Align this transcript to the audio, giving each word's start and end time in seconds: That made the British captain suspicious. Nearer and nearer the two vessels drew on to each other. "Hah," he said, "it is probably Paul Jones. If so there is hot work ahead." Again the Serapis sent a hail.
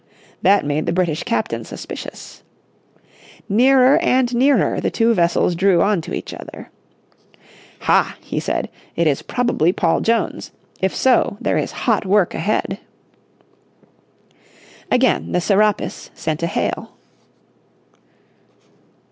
That 0.41 0.65
made 0.65 0.87
the 0.87 0.91
British 0.93 1.21
captain 1.21 1.63
suspicious. 1.63 2.41
Nearer 3.47 3.99
and 3.99 4.33
nearer 4.33 4.81
the 4.81 4.89
two 4.89 5.13
vessels 5.13 5.53
drew 5.53 5.83
on 5.83 6.01
to 6.01 6.11
each 6.15 6.33
other. 6.33 6.71
"Hah," 7.81 8.15
he 8.19 8.39
said, 8.39 8.71
"it 8.95 9.05
is 9.05 9.21
probably 9.21 9.71
Paul 9.71 10.01
Jones. 10.01 10.49
If 10.79 10.95
so 10.95 11.37
there 11.39 11.59
is 11.59 11.71
hot 11.85 12.03
work 12.03 12.33
ahead." 12.33 12.79
Again 14.89 15.33
the 15.33 15.39
Serapis 15.39 16.09
sent 16.15 16.41
a 16.41 16.47
hail. 16.47 16.93